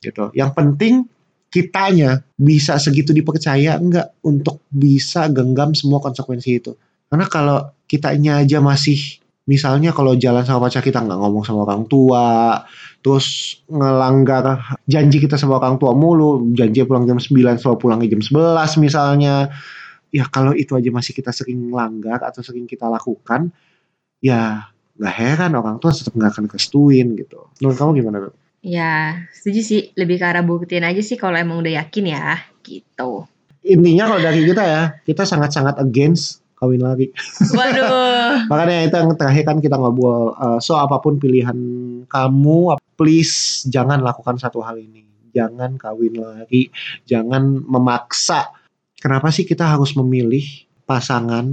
gitu. 0.01 0.30
Yang 0.34 0.51
penting 0.54 0.94
kitanya 1.48 2.22
bisa 2.36 2.75
segitu 2.77 3.16
dipercaya 3.16 3.80
enggak 3.80 4.13
untuk 4.22 4.62
bisa 4.70 5.32
genggam 5.32 5.72
semua 5.74 6.04
konsekuensi 6.04 6.51
itu? 6.54 6.75
Karena 7.08 7.25
kalau 7.32 7.72
kitanya 7.88 8.44
aja 8.44 8.60
masih 8.60 9.00
misalnya 9.48 9.96
kalau 9.96 10.12
jalan 10.20 10.44
sama 10.44 10.68
pacar 10.68 10.84
kita 10.84 11.00
nggak 11.00 11.20
ngomong 11.24 11.48
sama 11.48 11.63
orang 11.63 11.88
tua 11.88 12.60
terus 13.00 13.60
ngelanggar 13.72 14.75
janji 14.84 15.24
kita 15.24 15.39
sama 15.39 15.56
orang 15.56 15.80
tua 15.80 15.96
mulu 15.96 16.51
janji 16.51 16.84
pulang 16.84 17.08
jam 17.08 17.16
9 17.16 17.56
selalu 17.56 17.77
pulang 17.80 18.04
jam 18.04 18.20
11 18.20 18.84
misalnya 18.84 19.48
ya 20.12 20.27
kalau 20.27 20.51
itu 20.51 20.75
aja 20.75 20.92
masih 20.92 21.16
kita 21.16 21.32
sering 21.32 21.72
langgar 21.72 22.20
atau 22.27 22.44
sering 22.44 22.68
kita 22.68 22.92
lakukan 22.92 23.48
ya 24.20 24.68
nggak 24.98 25.16
heran 25.16 25.51
orang 25.56 25.80
tua 25.80 25.94
tetap 25.94 26.12
nggak 26.18 26.32
akan 26.34 26.46
kestuin 26.50 27.13
gitu. 27.16 27.54
Menurut 27.62 27.77
kamu 27.77 27.92
gimana 28.01 28.18
Beb? 28.27 28.47
Ya, 28.68 29.24
setuju 29.32 29.62
sih. 29.64 29.82
Lebih 29.96 30.20
ke 30.20 30.26
arah 30.28 30.44
buktiin 30.44 30.84
aja 30.84 31.00
sih 31.00 31.16
kalau 31.16 31.40
emang 31.40 31.64
udah 31.64 31.80
yakin 31.80 32.12
ya, 32.12 32.44
gitu. 32.68 33.24
intinya 33.68 34.08
kalau 34.08 34.24
dari 34.24 34.48
kita 34.48 34.64
ya, 34.64 34.84
kita 35.04 35.28
sangat-sangat 35.28 35.76
against 35.80 36.44
kawin 36.56 36.84
lari. 36.84 37.12
Waduh. 37.58 38.48
Makanya 38.48 38.88
itu 38.88 38.96
yang 38.96 39.12
terakhir 39.16 39.44
kan 39.44 39.58
kita 39.60 39.76
ngobrol. 39.78 40.34
eh, 40.36 40.60
so 40.60 40.76
apa 40.76 41.00
pun 41.00 41.22
pilihan 41.22 41.58
kamu, 42.08 42.76
please 42.98 43.64
jangan 43.70 44.02
lakukan 44.02 44.40
satu 44.40 44.64
hal 44.66 44.76
ini. 44.80 45.06
Jangan 45.36 45.78
kawin 45.78 46.18
lari, 46.18 46.74
jangan 47.06 47.62
memaksa. 47.62 48.52
Kenapa 48.98 49.30
sih 49.30 49.46
kita 49.46 49.70
harus 49.70 49.94
memilih 49.94 50.44
pasangan 50.90 51.46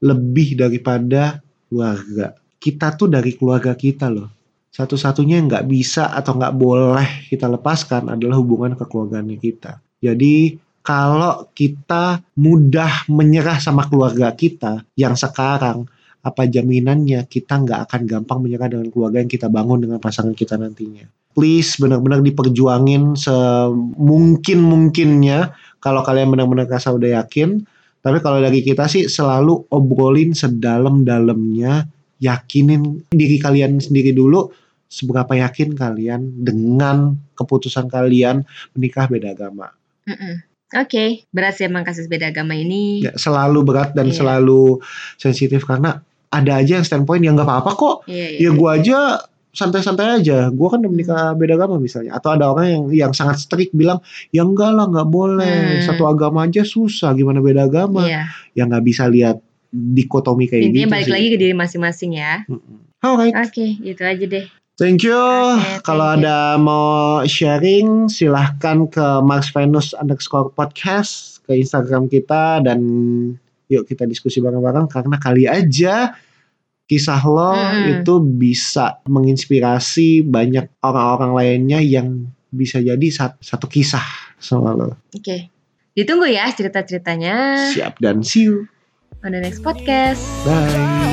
lebih 0.00 0.56
daripada 0.56 1.44
keluarga? 1.68 2.32
Kita 2.56 2.96
tuh 2.96 3.12
dari 3.12 3.36
keluarga 3.36 3.76
kita 3.76 4.08
loh. 4.08 4.37
Satu-satunya 4.68 5.40
yang 5.40 5.48
nggak 5.48 5.66
bisa 5.66 6.12
atau 6.12 6.36
nggak 6.36 6.54
boleh 6.54 7.08
kita 7.32 7.48
lepaskan 7.48 8.12
adalah 8.12 8.36
hubungan 8.38 8.76
kekeluargaan 8.76 9.32
kita. 9.40 9.80
Jadi 9.98 10.54
kalau 10.84 11.48
kita 11.52 12.20
mudah 12.38 13.04
menyerah 13.12 13.60
sama 13.60 13.84
keluarga 13.90 14.32
kita 14.32 14.84
yang 14.96 15.16
sekarang, 15.18 15.84
apa 16.24 16.48
jaminannya 16.48 17.28
kita 17.28 17.60
nggak 17.60 17.80
akan 17.88 18.06
gampang 18.08 18.40
menyerah 18.40 18.68
dengan 18.72 18.88
keluarga 18.88 19.20
yang 19.20 19.30
kita 19.30 19.52
bangun 19.52 19.84
dengan 19.84 20.00
pasangan 20.00 20.32
kita 20.32 20.56
nantinya. 20.56 21.04
Please 21.36 21.76
benar-benar 21.78 22.24
diperjuangin 22.24 23.14
semungkin-mungkinnya 23.14 25.54
kalau 25.78 26.02
kalian 26.02 26.32
benar-benar 26.32 26.66
rasa 26.66 26.90
udah 26.90 27.22
yakin. 27.22 27.62
Tapi 27.98 28.22
kalau 28.22 28.38
dari 28.40 28.62
kita 28.62 28.86
sih 28.88 29.10
selalu 29.10 29.66
obrolin 29.74 30.30
sedalam-dalamnya, 30.32 31.84
yakinin 32.18 33.02
diri 33.10 33.38
kalian 33.38 33.78
sendiri 33.78 34.10
dulu 34.12 34.50
seberapa 34.88 35.36
yakin 35.36 35.76
kalian 35.76 36.42
dengan 36.42 37.14
keputusan 37.36 37.92
kalian 37.92 38.42
menikah 38.72 39.06
beda 39.06 39.36
agama. 39.36 39.68
Mm-mm. 40.08 40.42
Oke, 40.76 41.24
berat 41.32 41.56
sih 41.56 41.64
emang 41.64 41.80
kasus 41.80 42.08
beda 42.12 42.28
agama 42.28 42.52
ini. 42.52 43.00
Ya, 43.00 43.16
selalu 43.16 43.64
berat 43.64 43.96
dan 43.96 44.12
Iya. 44.12 44.20
selalu 44.20 44.80
sensitif 45.16 45.64
karena 45.64 46.04
ada 46.28 46.60
aja 46.60 46.76
yang 46.76 46.84
standpoint 46.84 47.24
yang 47.24 47.40
nggak 47.40 47.48
apa-apa 47.48 47.72
kok. 47.72 47.96
Iya, 48.04 48.36
iya. 48.36 48.38
Ya 48.44 48.50
gua 48.52 48.76
aja 48.76 48.98
santai-santai 49.48 50.20
aja. 50.20 50.52
Gua 50.52 50.76
kan 50.76 50.84
udah 50.84 50.92
menikah 50.92 51.22
Hmm. 51.32 51.40
beda 51.40 51.56
agama 51.56 51.80
misalnya. 51.80 52.12
Atau 52.20 52.36
ada 52.36 52.52
orang 52.52 52.66
yang 52.68 52.84
yang 52.92 53.12
sangat 53.16 53.40
strict 53.40 53.72
bilang 53.72 54.04
ya 54.28 54.44
enggak 54.44 54.76
lah 54.76 54.92
nggak 54.92 55.08
boleh. 55.08 55.80
Hmm. 55.80 55.84
Satu 55.88 56.04
agama 56.04 56.44
aja 56.44 56.60
susah. 56.68 57.16
Gimana 57.16 57.40
beda 57.40 57.64
agama? 57.64 58.04
Iya. 58.04 58.28
Ya 58.52 58.68
nggak 58.68 58.84
bisa 58.84 59.08
lihat 59.08 59.40
dikotomi 59.70 60.48
kayak 60.48 60.72
Intinya 60.72 60.86
gitu 60.86 60.94
balik 60.94 61.06
sih. 61.06 61.14
lagi 61.14 61.26
ke 61.28 61.36
diri 61.36 61.54
masing-masing 61.54 62.10
ya. 62.16 62.42
Alright. 62.98 63.34
Oke, 63.36 63.78
gitu 63.78 64.02
aja 64.02 64.24
deh. 64.24 64.46
Thank 64.78 65.02
you. 65.02 65.18
Oke, 65.18 65.82
Kalau 65.82 66.14
you. 66.14 66.22
ada 66.22 66.54
mau 66.54 67.20
sharing, 67.24 68.06
silahkan 68.06 68.86
ke 68.86 69.06
Mars 69.20 69.50
Venus 69.50 69.90
underscore 69.92 70.50
podcast 70.50 71.42
ke 71.44 71.54
Instagram 71.54 72.06
kita 72.06 72.62
dan 72.62 72.78
yuk 73.66 73.84
kita 73.84 74.04
diskusi 74.04 74.38
bareng-bareng 74.38 74.86
karena 74.86 75.16
kali 75.18 75.44
aja 75.44 76.14
kisah 76.88 77.20
lo 77.20 77.52
Mm-mm. 77.52 78.00
itu 78.00 78.14
bisa 78.22 78.96
menginspirasi 79.04 80.24
banyak 80.24 80.72
orang-orang 80.80 81.32
lainnya 81.36 81.76
yang 81.78 82.24
bisa 82.48 82.80
jadi 82.80 83.06
sat- 83.12 83.36
satu 83.40 83.68
kisah 83.68 84.00
sama 84.40 84.72
lo. 84.72 84.96
Oke. 85.12 85.52
Ditunggu 85.92 86.30
ya 86.30 86.46
cerita-ceritanya 86.48 87.68
Siap 87.74 87.98
dan 87.98 88.22
see 88.22 88.46
you. 88.46 88.64
On 89.24 89.32
the 89.32 89.40
next 89.40 89.62
podcast. 89.62 90.22
Bye. 90.44 91.07